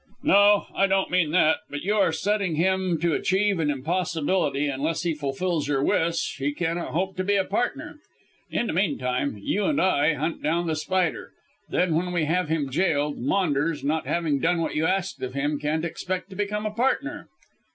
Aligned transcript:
"No, 0.23 0.65
I 0.75 0.87
don't 0.87 1.11
mean 1.11 1.29
that. 1.33 1.57
But 1.69 1.83
you 1.83 1.93
are 1.93 2.11
setting 2.11 2.55
him 2.55 2.99
to 3.01 3.13
achieve 3.13 3.59
an 3.59 3.69
impossibility, 3.69 4.65
and 4.65 4.79
unless 4.79 5.03
he 5.03 5.13
fulfils 5.13 5.67
your 5.67 5.83
wish 5.83 6.37
he 6.39 6.53
cannot 6.53 6.87
hope 6.93 7.15
to 7.17 7.23
be 7.23 7.35
a 7.35 7.43
partner. 7.45 7.99
In 8.49 8.65
the 8.65 8.73
meantime, 8.73 9.37
you 9.39 9.65
and 9.65 9.79
I 9.79 10.15
hunt 10.15 10.41
down 10.41 10.65
The 10.65 10.75
Spider. 10.75 11.33
Then 11.69 11.93
when 11.93 12.11
we 12.11 12.25
have 12.25 12.49
him 12.49 12.71
jailed, 12.71 13.19
Maunders, 13.19 13.83
not 13.83 14.07
having 14.07 14.39
done 14.39 14.59
what 14.59 14.73
you 14.73 14.87
asked 14.87 15.21
of 15.21 15.35
him, 15.35 15.59
can't 15.59 15.85
expect 15.85 16.31
to 16.31 16.35
become 16.35 16.65
a 16.65 16.71
partner." 16.71 17.27